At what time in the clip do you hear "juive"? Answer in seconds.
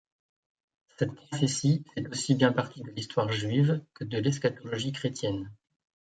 3.31-3.85